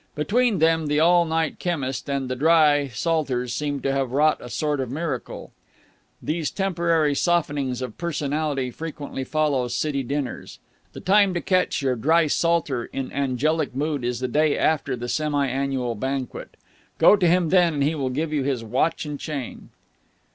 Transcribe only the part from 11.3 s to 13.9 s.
to catch your Dry Salter in angelic